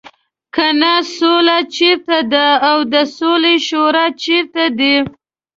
[0.55, 4.95] کنه سوله چېرته ده او د سولې شورا چېرته ده.